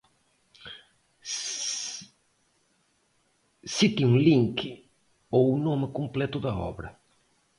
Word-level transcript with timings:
Cite 1.23 3.91
com 3.99 4.07
um 4.13 4.17
link 4.17 4.89
ou 5.29 5.53
o 5.53 5.57
nome 5.59 5.91
completo 5.91 6.39
da 6.39 6.55
obra. 6.57 6.97